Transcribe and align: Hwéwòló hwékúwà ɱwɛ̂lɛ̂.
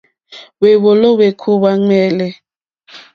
Hwéwòló 0.59 1.09
hwékúwà 1.17 1.69
ɱwɛ̂lɛ̂. 1.81 2.29